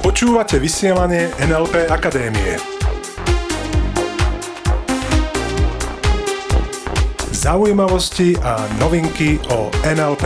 [0.00, 2.56] Počúvate vysielanie NLP Akadémie.
[7.36, 10.24] Zaujímavosti a novinky o NLP.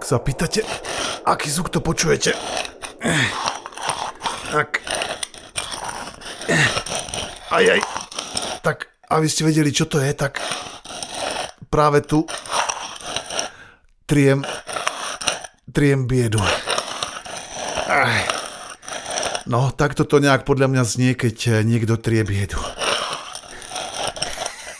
[0.00, 0.64] Ak sa pýtate,
[1.28, 2.32] aký zvuk to počujete?
[4.48, 4.80] Tak.
[7.54, 7.80] Aj, aj.
[8.66, 10.42] Tak, aby ste vedeli, čo to je, tak
[11.70, 12.26] práve tu
[14.06, 14.42] triem,
[15.70, 16.42] triem biedu.
[17.86, 18.26] Aj.
[19.44, 22.56] No, takto to nejak podľa mňa znie, keď niekto trie biedu.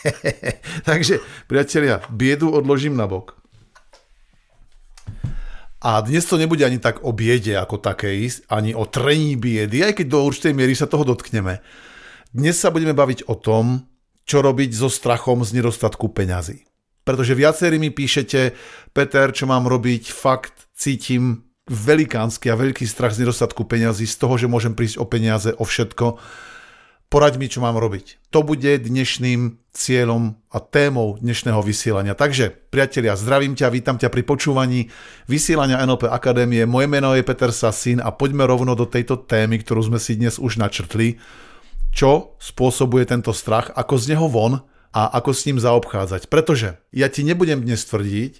[0.89, 3.37] Takže, priatelia, biedu odložím na bok.
[5.85, 10.01] A dnes to nebude ani tak o biede ako takej, ani o trení biedy, aj
[10.01, 11.61] keď do určitej miery sa toho dotkneme.
[12.33, 13.85] Dnes sa budeme baviť o tom,
[14.25, 16.65] čo robiť so strachom z nedostatku peňazí.
[17.05, 18.57] Pretože viacerí mi píšete,
[18.89, 24.37] Peter, čo mám robiť, fakt cítim velikánsky a veľký strach z nedostatku peňazí, z toho,
[24.41, 26.17] že môžem prísť o peniaze, o všetko.
[27.05, 28.33] Poraď mi, čo mám robiť.
[28.33, 32.17] To bude dnešným cieľom a témou dnešného vysielania.
[32.17, 34.89] Takže, priatelia, zdravím ťa, vítam ťa pri počúvaní
[35.29, 36.65] vysielania NLP Akadémie.
[36.65, 40.41] Moje meno je Peter Sasin a poďme rovno do tejto témy, ktorú sme si dnes
[40.41, 41.21] už načrtli
[41.95, 44.59] čo spôsobuje tento strach, ako z neho von
[44.91, 46.27] a ako s ním zaobchádzať.
[46.27, 48.33] Pretože ja ti nebudem dnes tvrdiť,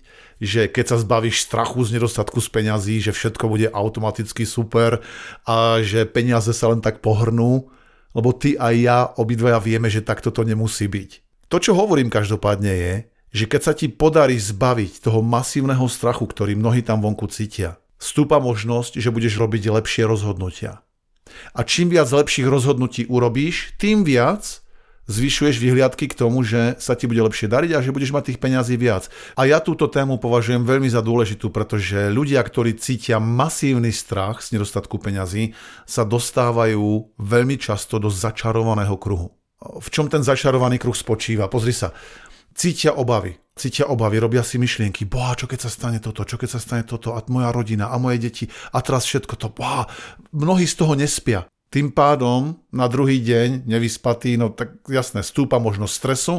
[0.43, 4.99] že keď sa zbavíš strachu z nedostatku z peňazí, že všetko bude automaticky super
[5.47, 7.71] a že peniaze sa len tak pohrnú,
[8.11, 11.23] lebo ty a ja obidvaja vieme, že takto to nemusí byť.
[11.47, 12.93] To, čo hovorím každopádne je,
[13.35, 18.39] že keď sa ti podarí zbaviť toho masívneho strachu, ktorý mnohí tam vonku cítia, stúpa
[18.39, 20.84] možnosť, že budeš robiť lepšie rozhodnutia.
[21.57, 24.65] A čím viac lepších rozhodnutí urobíš, tým viac
[25.05, 28.41] zvyšuješ vyhliadky k tomu, že sa ti bude lepšie dariť a že budeš mať tých
[28.41, 29.09] peňazí viac.
[29.37, 34.57] A ja túto tému považujem veľmi za dôležitú, pretože ľudia, ktorí cítia masívny strach z
[34.57, 35.53] nedostatku peňazí,
[35.85, 39.29] sa dostávajú veľmi často do začarovaného kruhu.
[39.65, 41.49] V čom ten začarovaný kruh spočíva?
[41.49, 41.89] Pozri sa,
[42.55, 46.49] cítia obavy, cítia obavy, robia si myšlienky, boha, čo keď sa stane toto, čo keď
[46.55, 49.91] sa stane toto a moja rodina a moje deti a teraz všetko to, boha,
[50.31, 51.43] mnohí z toho nespia.
[51.75, 56.35] Tým pádom na druhý deň nevyspatý, no tak jasné, stúpa možnosť stresu.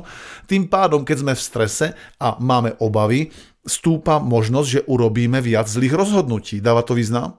[0.49, 3.29] Tým pádom, keď sme v strese a máme obavy,
[3.61, 6.65] stúpa možnosť, že urobíme viac zlých rozhodnutí.
[6.65, 7.37] Dáva to význam?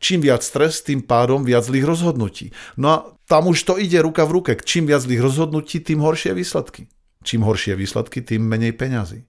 [0.00, 2.56] Čím viac stres, tým pádom viac zlých rozhodnutí.
[2.80, 2.96] No a
[3.28, 4.52] tam už to ide ruka v ruke.
[4.56, 6.88] Čím viac zlých rozhodnutí, tým horšie výsledky.
[7.24, 9.24] Čím horšie výsledky, tým menej peňazí.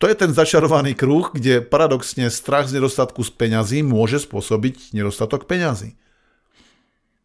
[0.00, 5.44] To je ten začarovaný kruh, kde paradoxne strach z nedostatku z peňazí môže spôsobiť nedostatok
[5.44, 6.00] peňazí.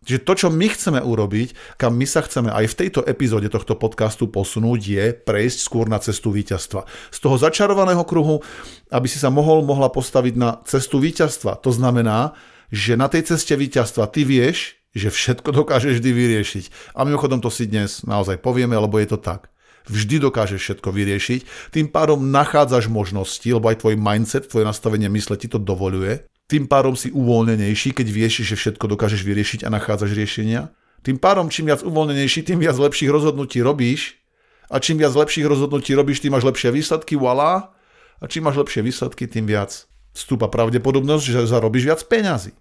[0.01, 3.77] Čiže to, čo my chceme urobiť, kam my sa chceme aj v tejto epizóde tohto
[3.77, 6.89] podcastu posunúť, je prejsť skôr na cestu víťazstva.
[7.13, 8.41] Z toho začarovaného kruhu,
[8.89, 11.61] aby si sa mohol, mohla postaviť na cestu víťazstva.
[11.61, 12.33] To znamená,
[12.73, 16.97] že na tej ceste víťazstva ty vieš, že všetko dokážeš vždy vyriešiť.
[16.97, 19.53] A mimochodom to si dnes naozaj povieme, lebo je to tak
[19.89, 21.39] vždy dokážeš všetko vyriešiť,
[21.73, 26.67] tým pádom nachádzaš možnosti, lebo aj tvoj mindset, tvoje nastavenie mysle ti to dovoluje, tým
[26.67, 30.75] pádom si uvoľnenejší, keď vieš, že všetko dokážeš vyriešiť a nachádzaš riešenia.
[30.99, 34.19] Tým pádom, čím viac uvoľnenejší, tým viac lepších rozhodnutí robíš
[34.67, 37.71] a čím viac lepších rozhodnutí robíš, tým máš lepšie výsledky, voilà.
[38.19, 42.51] A čím máš lepšie výsledky, tým viac vstúpa pravdepodobnosť, že zarobíš viac peňazí.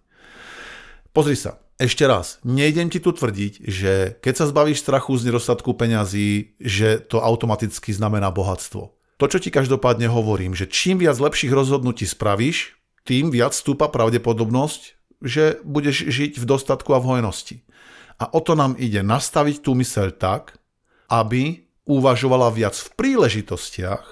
[1.10, 5.72] Pozri sa, ešte raz, nejdem ti tu tvrdiť, že keď sa zbavíš strachu z nedostatku
[5.72, 8.92] peňazí, že to automaticky znamená bohatstvo.
[9.16, 12.76] To, čo ti každopádne hovorím, že čím viac lepších rozhodnutí spravíš,
[13.08, 17.64] tým viac stúpa pravdepodobnosť, že budeš žiť v dostatku a v hojnosti.
[18.20, 20.60] A o to nám ide nastaviť tú myseľ tak,
[21.08, 24.04] aby uvažovala viac v príležitostiach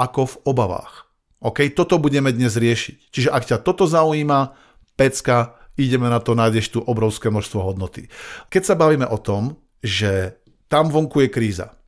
[0.00, 1.12] ako v obavách.
[1.44, 3.12] OK, toto budeme dnes riešiť.
[3.12, 4.56] Čiže ak ťa toto zaujíma,
[4.96, 8.12] pecka, ideme na to, nájdeš tu obrovské množstvo hodnoty.
[8.52, 10.36] Keď sa bavíme o tom, že
[10.68, 11.80] tam vonku je kríza,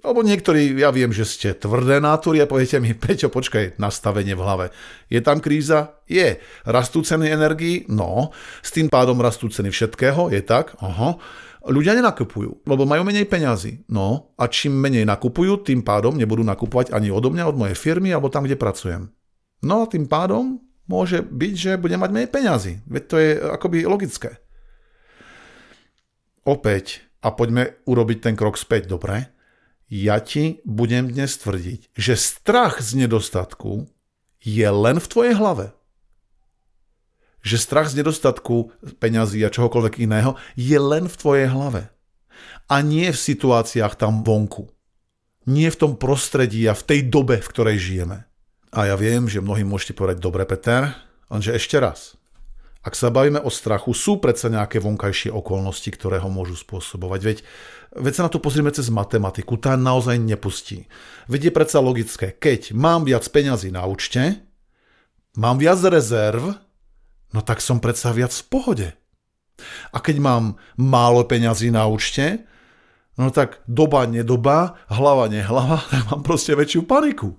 [0.00, 4.44] lebo niektorí, ja viem, že ste tvrdé nátury a poviete mi, Peťo, počkaj, nastavenie v
[4.44, 4.66] hlave.
[5.12, 6.00] Je tam kríza?
[6.08, 6.40] Je.
[6.64, 7.84] Rastú ceny energii?
[7.92, 8.32] No.
[8.64, 10.32] S tým pádom rastú ceny všetkého?
[10.32, 10.72] Je tak?
[10.80, 11.20] Aha.
[11.60, 13.84] Ľudia nenakupujú, lebo majú menej peňazí.
[13.92, 18.16] No a čím menej nakupujú, tým pádom nebudú nakupovať ani odo mňa, od mojej firmy,
[18.16, 19.12] alebo tam, kde pracujem.
[19.60, 20.56] No a tým pádom
[20.90, 22.82] môže byť, že bude mať menej peňazí.
[22.90, 24.42] Veď to je akoby logické.
[26.42, 29.30] Opäť, a poďme urobiť ten krok späť, dobre?
[29.86, 33.86] Ja ti budem dnes tvrdiť, že strach z nedostatku
[34.42, 35.70] je len v tvojej hlave.
[37.46, 41.88] Že strach z nedostatku peňazí a čohokoľvek iného je len v tvojej hlave.
[42.70, 44.70] a nie v situáciách tam vonku.
[45.50, 48.29] Nie v tom prostredí a v tej dobe, v ktorej žijeme.
[48.70, 50.94] A ja viem, že mnohí môžete povedať, dobre Peter,
[51.26, 52.14] lenže ešte raz.
[52.80, 57.20] Ak sa bavíme o strachu, sú predsa nejaké vonkajšie okolnosti, ktoré ho môžu spôsobovať.
[57.20, 57.38] Veď,
[57.92, 60.88] veď sa na to pozrieme cez matematiku, tá naozaj nepustí.
[61.28, 64.40] Veď je predsa logické, keď mám viac peňazí na účte,
[65.36, 66.56] mám viac rezerv,
[67.36, 68.88] no tak som predsa viac v pohode.
[69.92, 72.48] A keď mám málo peňazí na účte,
[73.20, 77.36] no tak doba, nedoba, hlava, nehlava, tak mám proste väčšiu paniku.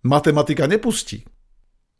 [0.00, 1.28] Matematika nepustí.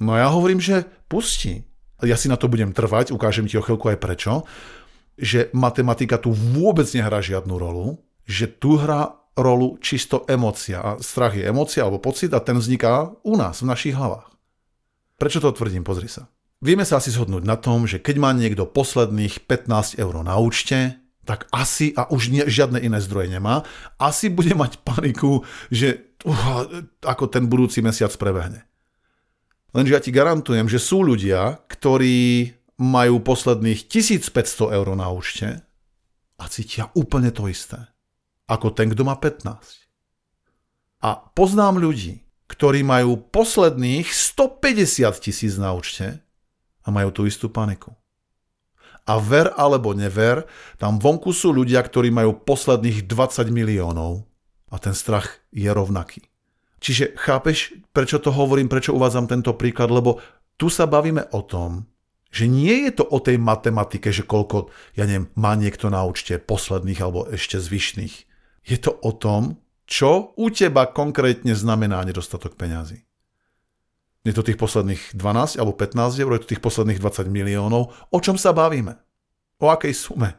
[0.00, 1.68] No ja hovorím, že pustí.
[2.00, 4.48] Ja si na to budem trvať, ukážem ti o chvíľku aj prečo,
[5.20, 10.80] že matematika tu vôbec nehrá žiadnu rolu, že tu hrá rolu čisto emócia.
[10.80, 14.32] A strach je emócia alebo pocit a ten vzniká u nás, v našich hlavách.
[15.20, 15.84] Prečo to tvrdím?
[15.84, 16.32] Pozri sa.
[16.64, 20.96] Vieme sa asi zhodnúť na tom, že keď má niekto posledných 15 eur na účte,
[21.30, 23.62] tak asi, a už nie, žiadne iné zdroje nemá,
[24.02, 26.66] asi bude mať paniku, že uh,
[27.06, 28.66] ako ten budúci mesiac prebehne.
[29.70, 32.50] Lenže ja ti garantujem, že sú ľudia, ktorí
[32.82, 35.62] majú posledných 1500 eur na účte
[36.34, 37.78] a cítia úplne to isté,
[38.50, 39.86] ako ten, kto má 15.
[41.06, 46.18] A poznám ľudí, ktorí majú posledných 150 tisíc na účte
[46.82, 47.94] a majú tú istú paniku.
[49.10, 50.46] A ver alebo never,
[50.78, 54.22] tam vonku sú ľudia, ktorí majú posledných 20 miliónov
[54.70, 56.22] a ten strach je rovnaký.
[56.78, 60.22] Čiže chápeš, prečo to hovorím, prečo uvádzam tento príklad, lebo
[60.54, 61.90] tu sa bavíme o tom,
[62.30, 66.38] že nie je to o tej matematike, že koľko, ja neviem, má niekto na účte
[66.38, 68.14] posledných alebo ešte zvyšných.
[68.62, 69.58] Je to o tom,
[69.90, 73.09] čo u teba konkrétne znamená nedostatok peňazí.
[74.20, 77.92] Je to tých posledných 12 alebo 15 eur, je to tých posledných 20 miliónov.
[78.12, 79.00] O čom sa bavíme?
[79.60, 80.36] O akej sume?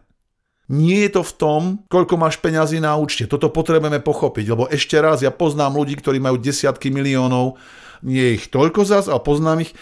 [0.71, 1.61] Nie je to v tom,
[1.91, 3.27] koľko máš peňazí na účte.
[3.27, 7.59] Toto potrebujeme pochopiť, lebo ešte raz, ja poznám ľudí, ktorí majú desiatky miliónov,
[8.07, 9.75] nie je ich toľko zas, ale poznám ich,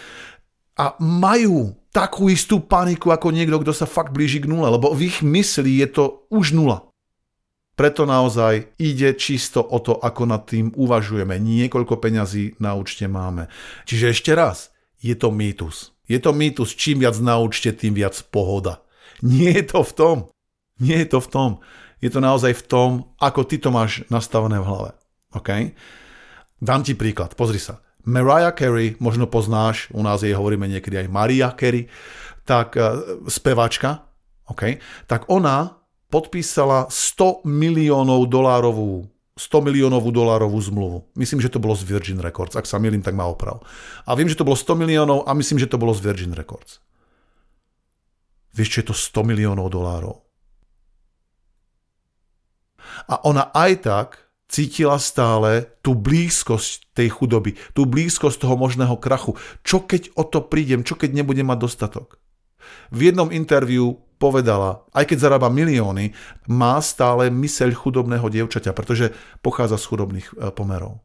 [0.74, 5.12] a majú takú istú paniku ako niekto, kto sa fakt blíži k nule, lebo v
[5.12, 6.89] ich mysli je to už nula.
[7.80, 11.40] Preto naozaj ide čisto o to, ako nad tým uvažujeme.
[11.40, 13.48] Niekoľko peňazí na účte máme.
[13.88, 14.68] Čiže ešte raz,
[15.00, 15.96] je to mýtus.
[16.04, 18.84] Je to mýtus, čím viac na účte, tým viac pohoda.
[19.24, 20.16] Nie je to v tom.
[20.76, 21.50] Nie je to v tom.
[22.04, 24.92] Je to naozaj v tom, ako ty to máš nastavené v hlave.
[25.32, 25.72] OK?
[26.60, 27.80] Dám ti príklad, pozri sa.
[28.04, 31.88] Mariah Carey, možno poznáš, u nás jej hovoríme niekedy aj Maria Carey,
[32.44, 34.04] tak uh, speváčka,
[34.52, 34.76] OK?
[35.08, 35.79] Tak ona
[36.10, 39.08] podpísala 100 miliónov dolárovú
[39.40, 41.08] 100 miliónovú dolárovú zmluvu.
[41.16, 42.60] Myslím, že to bolo z Virgin Records.
[42.60, 43.64] Ak sa milím, tak má oprav.
[44.04, 46.84] A viem, že to bolo 100 miliónov a myslím, že to bolo z Virgin Records.
[48.52, 50.20] Vieš, čo je to 100 miliónov dolárov?
[53.08, 54.08] A ona aj tak
[54.44, 59.40] cítila stále tú blízkosť tej chudoby, tú blízkosť toho možného krachu.
[59.64, 62.19] Čo keď o to prídem, čo keď nebudem mať dostatok?
[62.92, 66.12] V jednom interviu povedala, aj keď zarába milióny,
[66.52, 71.00] má stále myseľ chudobného dievčaťa, pretože pochádza z chudobných e, pomerov.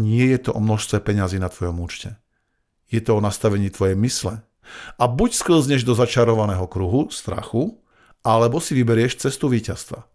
[0.00, 2.16] Nie je to o množstve peňazí na tvojom účte.
[2.88, 4.40] Je to o nastavení tvojej mysle.
[4.96, 7.76] A buď sklzneš do začarovaného kruhu strachu,
[8.24, 10.08] alebo si vyberieš cestu víťazstva.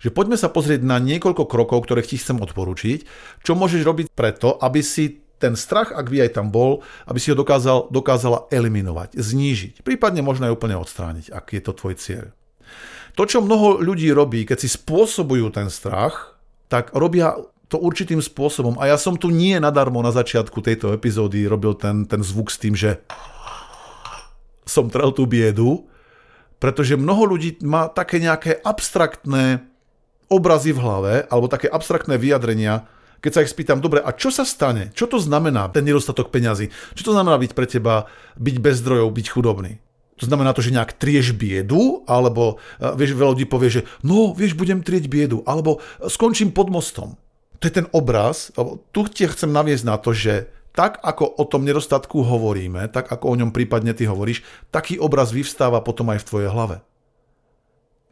[0.00, 2.98] Že poďme sa pozrieť na niekoľko krokov, ktoré ti chcem odporučiť,
[3.44, 7.32] čo môžeš robiť preto, aby si ten strach, ak by aj tam bol, aby si
[7.32, 12.26] ho dokázal, dokázala eliminovať, znížiť, prípadne možno aj úplne odstrániť, ak je to tvoj cieľ.
[13.16, 16.38] To, čo mnoho ľudí robí, keď si spôsobujú ten strach,
[16.70, 17.34] tak robia
[17.66, 18.78] to určitým spôsobom.
[18.78, 22.58] A ja som tu nie nadarmo na začiatku tejto epizódy robil ten, ten zvuk s
[22.58, 23.02] tým, že
[24.66, 25.90] som trel tú biedu,
[26.62, 29.66] pretože mnoho ľudí má také nejaké abstraktné
[30.30, 32.86] obrazy v hlave, alebo také abstraktné vyjadrenia,
[33.20, 34.92] keď sa ich spýtam, dobre, a čo sa stane?
[34.96, 36.72] Čo to znamená, ten nedostatok peňazí?
[36.96, 38.08] Čo to znamená byť pre teba,
[38.40, 39.72] byť bez zdrojov, byť chudobný?
[40.20, 44.52] To znamená to, že nejak trieš biedu, alebo vieš, veľa ľudí povie, že no, vieš,
[44.52, 47.16] budem trieť biedu, alebo skončím pod mostom.
[47.60, 48.52] To je ten obraz,
[48.92, 53.32] tu ti chcem naviesť na to, že tak ako o tom nedostatku hovoríme, tak ako
[53.32, 56.84] o ňom prípadne ty hovoríš, taký obraz vyvstáva potom aj v tvojej hlave.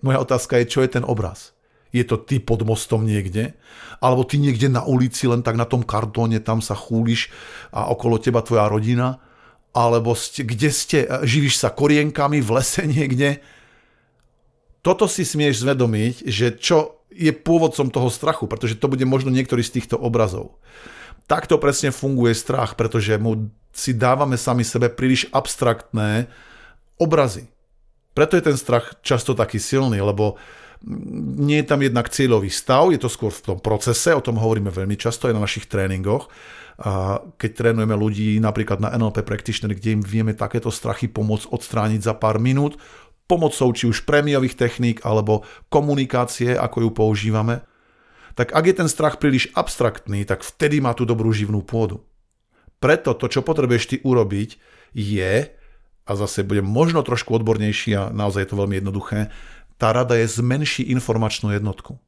[0.01, 1.53] Moja otázka je, čo je ten obraz?
[1.95, 3.57] Je to ty pod mostom niekde?
[3.99, 7.33] Alebo ty niekde na ulici, len tak na tom kartóne, tam sa chúliš
[7.73, 9.19] a okolo teba tvoja rodina?
[9.73, 10.99] Alebo ste, kde ste?
[11.09, 13.41] Živíš sa korienkami v lese niekde?
[14.85, 19.65] Toto si smieš zvedomiť, že čo je pôvodcom toho strachu, pretože to bude možno niektorý
[19.65, 20.61] z týchto obrazov.
[21.29, 26.29] Takto presne funguje strach, pretože mu si dávame sami sebe príliš abstraktné
[26.97, 27.49] obrazy.
[28.17, 30.41] Preto je ten strach často taký silný, lebo
[30.87, 34.71] nie je tam jednak cieľový stav, je to skôr v tom procese, o tom hovoríme
[34.71, 36.31] veľmi často aj na našich tréningoch.
[36.79, 42.07] A keď trénujeme ľudí napríklad na NLP Practitioner, kde im vieme takéto strachy pomôcť odstrániť
[42.07, 42.79] za pár minút,
[43.27, 47.67] pomocou či už prémiových techník alebo komunikácie, ako ju používame,
[48.39, 52.07] tak ak je ten strach príliš abstraktný, tak vtedy má tú dobrú živnú pôdu.
[52.79, 54.63] Preto to, čo potrebuješ ty urobiť,
[54.95, 55.51] je,
[56.09, 59.35] a zase budem možno trošku odbornejší a naozaj je to veľmi jednoduché,
[59.79, 62.03] tá rada je zmenší informačnú jednotku.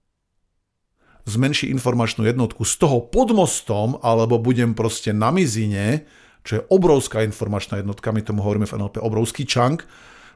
[1.25, 6.05] Zmenší informačnú jednotku z toho pod mostom, alebo budem proste na mizine,
[6.43, 9.87] čo je obrovská informačná jednotka, my tomu hovoríme v NLP obrovský čank.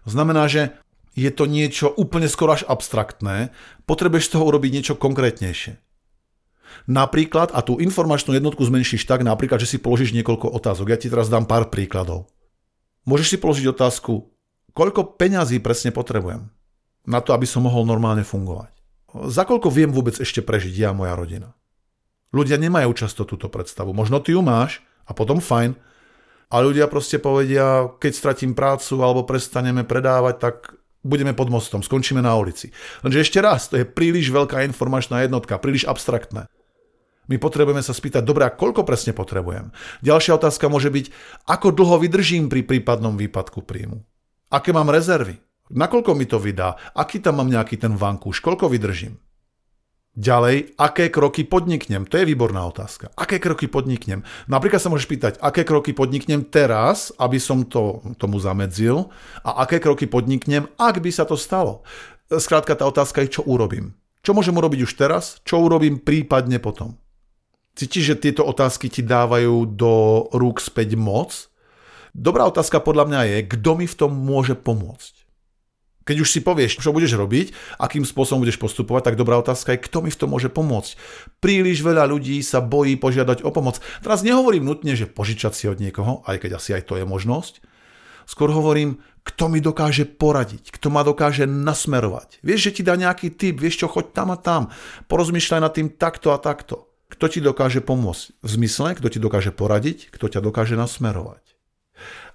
[0.07, 0.79] Znamená, že
[1.19, 3.51] je to niečo úplne skoro až abstraktné,
[3.89, 5.83] potrebuješ z toho urobiť niečo konkrétnejšie.
[6.91, 10.91] Napríklad, a tú informačnú jednotku zmenšíš tak, napríklad, že si položíš niekoľko otázok.
[10.91, 12.29] Ja ti teraz dám pár príkladov.
[13.09, 14.29] Môžeš si položiť otázku,
[14.77, 16.51] koľko peňazí presne potrebujem
[17.05, 18.73] na to, aby som mohol normálne fungovať.
[19.31, 21.55] Za koľko viem vôbec ešte prežiť ja a moja rodina?
[22.35, 23.95] Ľudia nemajú často túto predstavu.
[23.95, 25.79] Možno ty ju máš a potom fajn,
[26.51, 30.57] ale ľudia proste povedia, keď stratím prácu alebo prestaneme predávať, tak
[31.07, 32.75] budeme pod mostom, skončíme na ulici.
[33.07, 36.51] Lenže ešte raz, to je príliš veľká informačná jednotka, príliš abstraktné.
[37.25, 39.73] My potrebujeme sa spýtať, dobre, a koľko presne potrebujem?
[40.05, 41.09] Ďalšia otázka môže byť,
[41.49, 44.05] ako dlho vydržím pri prípadnom výpadku príjmu?
[44.53, 45.41] Aké mám rezervy?
[45.75, 46.79] Nakoľko mi to vydá?
[46.95, 48.39] Aký tam mám nejaký ten vankúš?
[48.39, 49.19] Koľko vydržím?
[50.15, 52.07] Ďalej, aké kroky podniknem?
[52.07, 53.11] To je výborná otázka.
[53.19, 54.23] Aké kroky podniknem?
[54.47, 59.11] Napríklad sa môžeš pýtať, aké kroky podniknem teraz, aby som to, tomu zamedzil
[59.43, 61.83] a aké kroky podniknem, ak by sa to stalo.
[62.31, 63.99] Skrátka tá otázka je, čo urobím.
[64.23, 66.95] Čo môžem urobiť už teraz, čo urobím prípadne potom.
[67.75, 71.51] Cítiš, že tieto otázky ti dávajú do rúk späť moc?
[72.15, 75.24] Dobrá otázka podľa mňa je, kto mi v tom môže pomôcť.
[76.05, 79.85] Keď už si povieš, čo budeš robiť, akým spôsobom budeš postupovať, tak dobrá otázka je,
[79.89, 81.01] kto mi v tom môže pomôcť.
[81.41, 83.81] Príliš veľa ľudí sa bojí požiadať o pomoc.
[84.05, 87.65] Teraz nehovorím nutne, že požičať si od niekoho, aj keď asi aj to je možnosť.
[88.29, 92.45] Skôr hovorím, kto mi dokáže poradiť, kto ma dokáže nasmerovať.
[92.45, 94.69] Vieš, že ti dá nejaký tip, vieš čo, choď tam a tam,
[95.09, 96.93] porozmýšľaj nad tým takto a takto.
[97.09, 98.45] Kto ti dokáže pomôcť?
[98.45, 101.54] V zmysle, kto ti dokáže poradiť, kto ťa dokáže nasmerovať.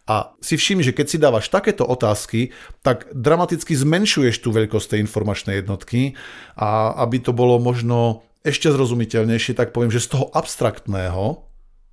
[0.10, 2.50] A si všimni, že keď si dávaš takéto otázky,
[2.82, 6.18] tak dramaticky zmenšuješ tú veľkosť tej informačnej jednotky
[6.58, 11.46] a aby to bolo možno ešte zrozumiteľnejšie, tak poviem, že z toho abstraktného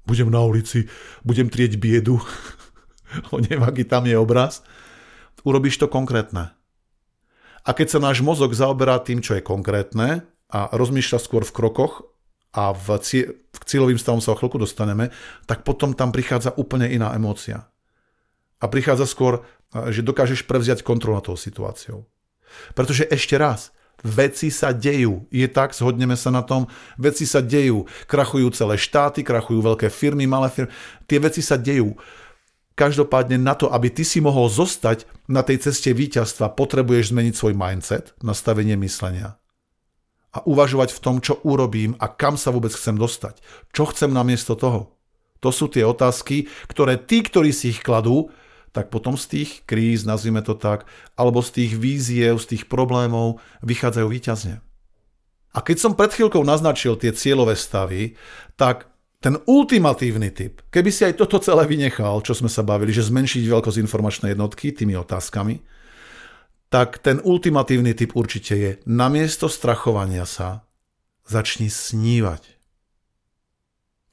[0.08, 0.88] budem na ulici,
[1.28, 2.16] budem trieť biedu,
[3.34, 4.64] o neviem, aký tam je obraz,
[5.44, 6.56] urobíš to konkrétne.
[7.66, 12.06] A keď sa náš mozog zaoberá tým, čo je konkrétne a rozmýšľa skôr v krokoch
[12.54, 15.12] a v cí- k cieľovým stavom sa o chvíľku dostaneme,
[15.44, 17.66] tak potom tam prichádza úplne iná emócia.
[18.60, 19.44] A prichádza skôr,
[19.92, 22.08] že dokážeš prevziať kontrolu nad tou situáciou.
[22.72, 25.28] Pretože ešte raz, veci sa dejú.
[25.28, 27.84] Je tak, zhodneme sa na tom, veci sa dejú.
[28.08, 30.72] Krachujú celé štáty, krachujú veľké firmy, malé firmy.
[31.04, 31.96] Tie veci sa dejú.
[32.76, 37.56] Každopádne na to, aby ty si mohol zostať na tej ceste víťazstva, potrebuješ zmeniť svoj
[37.56, 39.40] mindset, nastavenie myslenia
[40.36, 43.40] a uvažovať v tom, čo urobím a kam sa vôbec chcem dostať.
[43.72, 44.92] Čo chcem namiesto toho?
[45.40, 48.28] To sú tie otázky, ktoré tí, ktorí si ich kladú,
[48.76, 50.84] tak potom z tých kríz, nazvime to tak,
[51.16, 54.60] alebo z tých víziev, z tých problémov vychádzajú výťazne.
[55.56, 58.20] A keď som pred chvíľkou naznačil tie cieľové stavy,
[58.60, 58.92] tak
[59.24, 63.48] ten ultimatívny typ, keby si aj toto celé vynechal, čo sme sa bavili, že zmenšiť
[63.48, 65.64] veľkosť informačnej jednotky tými otázkami,
[66.68, 70.68] tak ten ultimatívny typ určite je, namiesto strachovania sa,
[71.24, 72.55] začni snívať.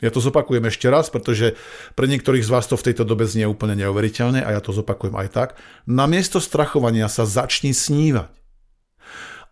[0.04, 1.56] Ja to zopakujem ešte raz, pretože
[1.96, 5.16] pre niektorých z vás to v tejto dobe znie úplne neuveriteľne a ja to zopakujem
[5.16, 5.50] aj tak.
[5.88, 8.28] Namiesto strachovania sa začni snívať.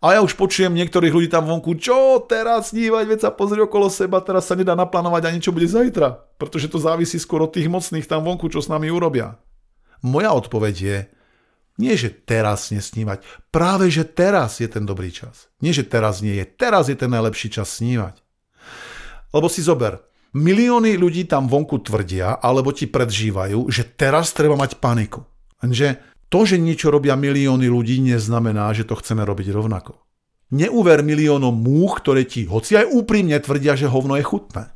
[0.02, 3.86] A ja už počujem niektorých ľudí tam vonku, čo teraz snívať, veď sa pozri okolo
[3.86, 7.70] seba, teraz sa nedá naplánovať ani čo bude zajtra, pretože to závisí skôr od tých
[7.70, 9.38] mocných tam vonku, čo s nami urobia.
[10.02, 10.98] Moja odpoveď je,
[11.80, 13.24] nie, že teraz nesnívať.
[13.48, 15.48] Práve, že teraz je ten dobrý čas.
[15.64, 16.44] Nie, že teraz nie je.
[16.44, 18.20] Teraz je ten najlepší čas snívať.
[19.32, 24.80] Lebo si zober, milióny ľudí tam vonku tvrdia, alebo ti predžívajú, že teraz treba mať
[24.80, 25.24] paniku.
[25.60, 26.00] Lenže
[26.32, 30.00] to, že niečo robia milióny ľudí, neznamená, že to chceme robiť rovnako.
[30.52, 34.68] Neuver miliónom múch, ktoré ti, hoci aj úprimne tvrdia, že hovno je chutné.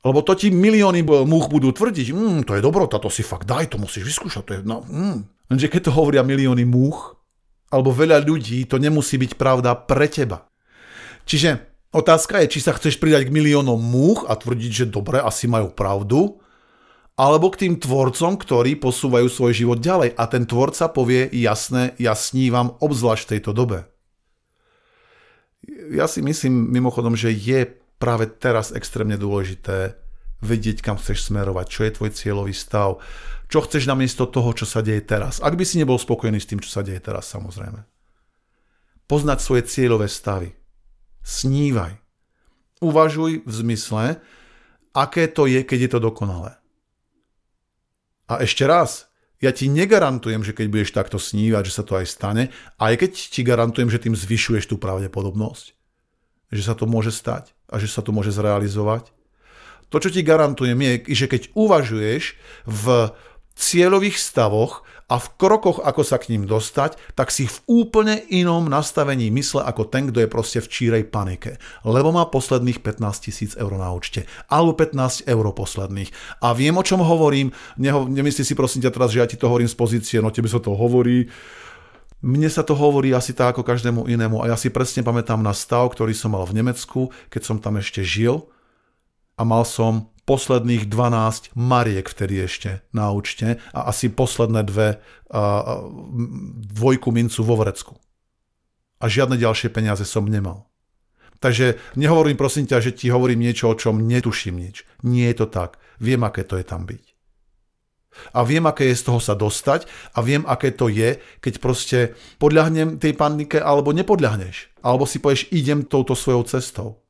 [0.00, 3.72] Lebo to ti milióny múch budú tvrdiť, mm, to je dobrota, to si fakt daj,
[3.72, 5.18] to musíš vyskúšať, to je, no, mm.
[5.52, 7.20] Lenže keď to hovoria milióny múch,
[7.68, 10.48] alebo veľa ľudí, to nemusí byť pravda pre teba.
[11.28, 15.50] Čiže otázka je, či sa chceš pridať k miliónom múch a tvrdiť, že dobre, asi
[15.50, 16.40] majú pravdu,
[17.20, 20.16] alebo k tým tvorcom, ktorí posúvajú svoj život ďalej.
[20.16, 23.84] A ten tvorca povie jasné, ja snívam obzvlášť v tejto dobe.
[25.92, 27.68] ja si myslím mimochodom, že je
[28.00, 30.00] práve teraz extrémne dôležité
[30.40, 32.96] vedieť, kam chceš smerovať, čo je tvoj cieľový stav,
[33.52, 35.42] čo chceš namiesto toho, čo sa deje teraz.
[35.44, 37.84] Ak by si nebol spokojný s tým, čo sa deje teraz, samozrejme.
[39.04, 40.56] Poznať svoje cieľové stavy.
[41.24, 42.00] Snívaj.
[42.80, 44.20] Uvažuj v zmysle,
[44.96, 46.56] aké to je, keď je to dokonalé.
[48.30, 49.10] A ešte raz,
[49.40, 52.44] ja ti negarantujem, že keď budeš takto snívať, že sa to aj stane,
[52.76, 55.66] aj keď ti garantujem, že tým zvyšuješ tú pravdepodobnosť,
[56.52, 59.10] že sa to môže stať a že sa to môže zrealizovať.
[59.90, 62.84] To, čo ti garantujem, je, že keď uvažuješ v
[63.58, 68.70] cieľových stavoch a v krokoch, ako sa k ním dostať, tak si v úplne inom
[68.70, 71.58] nastavení mysle ako ten, kto je proste v čírej panike.
[71.82, 74.30] Lebo má posledných 15 tisíc eur na účte.
[74.46, 76.14] Alebo 15 eur posledných.
[76.46, 77.50] A viem, o čom hovorím.
[77.74, 80.46] Neho, nemyslí si prosím ťa teraz, že ja ti to hovorím z pozície, no tebe
[80.46, 81.26] sa to hovorí.
[82.22, 85.56] Mne sa to hovorí asi tak ako každému inému a ja si presne pamätám na
[85.56, 88.44] stav, ktorý som mal v Nemecku, keď som tam ešte žil
[89.40, 95.82] a mal som posledných 12 mariek vtedy ešte na účte a asi posledné dve a,
[96.70, 97.98] dvojku mincu vo vrecku.
[99.02, 100.70] A žiadne ďalšie peniaze som nemal.
[101.42, 104.86] Takže nehovorím prosím ťa, že ti hovorím niečo, o čom netuším nič.
[105.02, 105.82] Nie je to tak.
[105.98, 107.10] Viem, aké to je tam byť.
[108.36, 111.98] A viem, aké je z toho sa dostať a viem, aké to je, keď proste
[112.42, 114.78] podľahnem tej panike alebo nepodľahneš.
[114.84, 117.00] Alebo si povieš, idem touto svojou cestou.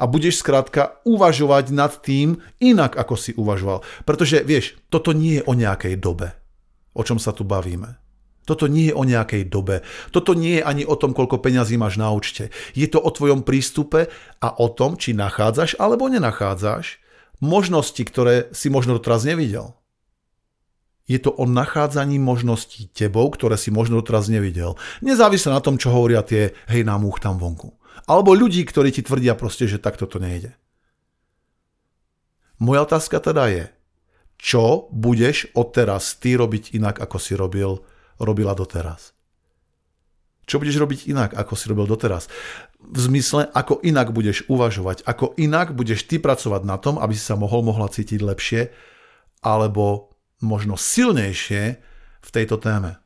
[0.00, 3.84] A budeš skrátka uvažovať nad tým inak, ako si uvažoval.
[4.08, 6.32] Pretože, vieš, toto nie je o nejakej dobe,
[6.96, 8.00] o čom sa tu bavíme.
[8.46, 9.82] Toto nie je o nejakej dobe.
[10.14, 12.54] Toto nie je ani o tom, koľko peňazí máš na účte.
[12.78, 14.06] Je to o tvojom prístupe
[14.38, 17.02] a o tom, či nachádzaš alebo nenachádzaš
[17.42, 19.74] možnosti, ktoré si možno doteraz nevidel.
[21.06, 24.74] Je to o nachádzaní možností tebou, ktoré si možno doteraz nevidel.
[25.02, 27.78] Nezávisle na tom, čo hovoria tie hej nám tam vonku.
[28.04, 30.52] Alebo ľudí, ktorí ti tvrdia proste, že takto to nejde.
[32.60, 33.64] Moja otázka teda je,
[34.36, 37.80] čo budeš odteraz ty robiť inak, ako si robil,
[38.20, 39.16] robila doteraz?
[40.46, 42.30] Čo budeš robiť inak, ako si robil doteraz?
[42.78, 47.24] V zmysle, ako inak budeš uvažovať, ako inak budeš ty pracovať na tom, aby si
[47.24, 48.70] sa mohol, mohla cítiť lepšie,
[49.42, 51.62] alebo možno silnejšie
[52.22, 53.00] v tejto téme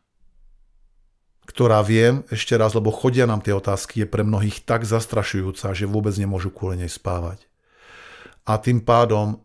[1.51, 5.91] ktorá viem, ešte raz, lebo chodia nám tie otázky, je pre mnohých tak zastrašujúca, že
[5.91, 7.51] vôbec nemôžu kvôli nej spávať.
[8.47, 9.43] A tým pádom,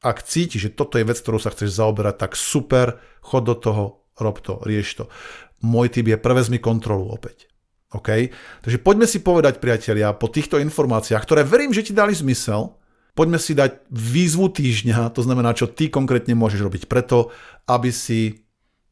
[0.00, 4.00] ak cíti, že toto je vec, ktorou sa chceš zaoberať, tak super, chod do toho,
[4.16, 5.04] rob to, rieš to.
[5.60, 7.52] Môj typ je prevezmi kontrolu opäť.
[7.92, 8.32] OK?
[8.64, 12.72] Takže poďme si povedať, priatelia, po týchto informáciách, ktoré verím, že ti dali zmysel,
[13.12, 17.28] poďme si dať výzvu týždňa, to znamená, čo ty konkrétne môžeš robiť preto,
[17.68, 18.40] aby si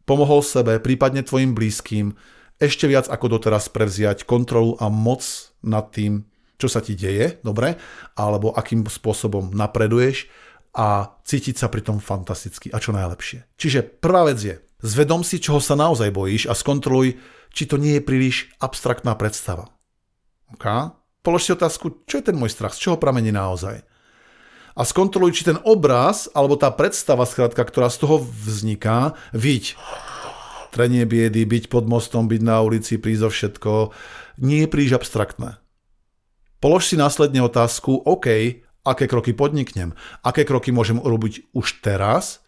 [0.04, 2.12] pomohol sebe, prípadne tvojim blízkym,
[2.60, 5.24] ešte viac ako doteraz prevziať kontrolu a moc
[5.64, 6.28] nad tým,
[6.60, 7.80] čo sa ti deje, dobre,
[8.20, 10.28] alebo akým spôsobom napreduješ
[10.76, 13.48] a cítiť sa pri tom fantasticky a čo najlepšie.
[13.56, 17.16] Čiže prvá vec je, zvedom si, čoho sa naozaj bojíš a skontroluj,
[17.50, 19.72] či to nie je príliš abstraktná predstava.
[20.54, 20.92] Okay?
[21.24, 23.82] Polož si otázku, čo je ten môj strach, z čoho pramení naozaj.
[24.78, 29.74] A skontroluj, či ten obraz, alebo tá predstava, skrátka, ktorá z toho vzniká, vidť
[30.70, 33.72] trenie biedy, byť pod mostom, byť na ulici, prísť o všetko,
[34.42, 35.60] nie je príliš abstraktné.
[36.60, 38.26] Polož si následne otázku, OK,
[38.84, 39.92] aké kroky podniknem,
[40.24, 42.44] aké kroky môžem urobiť už teraz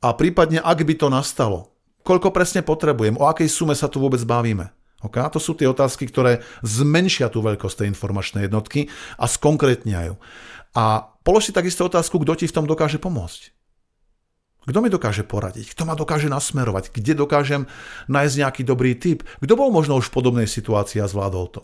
[0.00, 1.74] a prípadne, ak by to nastalo,
[2.06, 4.72] koľko presne potrebujem, o akej sume sa tu vôbec bavíme.
[5.04, 5.22] Okay?
[5.30, 8.90] To sú tie otázky, ktoré zmenšia tú veľkosť tej informačnej jednotky
[9.20, 10.14] a skonkrétňajú.
[10.74, 10.84] A
[11.22, 13.57] polož si takisto otázku, kto ti v tom dokáže pomôcť.
[14.68, 15.72] Kto mi dokáže poradiť?
[15.72, 16.92] Kto ma dokáže nasmerovať?
[16.92, 17.64] Kde dokážem
[18.12, 19.24] nájsť nejaký dobrý typ?
[19.40, 21.62] Kto bol možno už v podobnej situácii a zvládol to?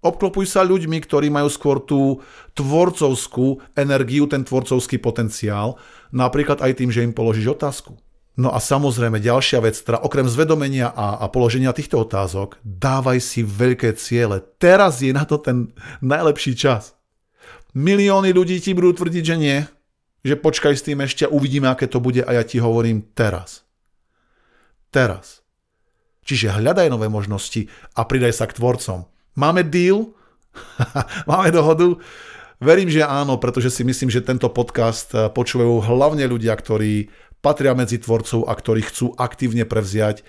[0.00, 2.24] Obklopuj sa ľuďmi, ktorí majú skôr tú
[2.56, 5.76] tvorcovskú energiu, ten tvorcovský potenciál,
[6.08, 8.00] napríklad aj tým, že im položíš otázku.
[8.40, 13.44] No a samozrejme ďalšia vec, teda okrem zvedomenia a, a položenia týchto otázok, dávaj si
[13.44, 14.40] veľké ciele.
[14.56, 16.96] Teraz je na to ten najlepší čas.
[17.76, 19.58] Milióny ľudí ti budú tvrdiť, že nie,
[20.20, 23.64] že počkaj s tým ešte, uvidíme, aké to bude a ja ti hovorím teraz.
[24.92, 25.40] Teraz.
[26.24, 29.08] Čiže hľadaj nové možnosti a pridaj sa k tvorcom.
[29.34, 30.12] Máme deal?
[31.30, 31.96] Máme dohodu?
[32.60, 37.08] Verím, že áno, pretože si myslím, že tento podcast eh, počúvajú hlavne ľudia, ktorí
[37.40, 40.24] patria medzi tvorcov a ktorí chcú aktívne prevziať eh,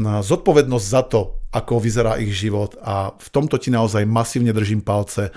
[0.00, 5.34] zodpovednosť za to, ako vyzerá ich život a v tomto ti naozaj masívne držím palce,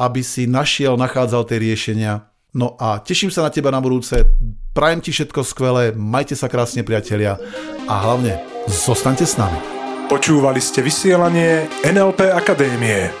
[0.00, 2.24] aby si našiel, nachádzal tie riešenia
[2.56, 4.24] No a teším sa na teba na budúce.
[4.72, 7.36] Prajem ti všetko skvelé, majte sa krásne priatelia
[7.84, 9.60] a hlavne zostaňte s nami.
[10.08, 13.12] Počúvali ste vysielanie NLP Akadémie.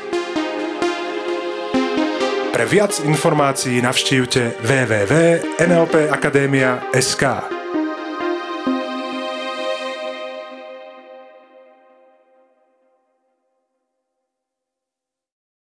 [2.48, 7.24] Pre viac informácií navštívte www.nlpakademia.sk.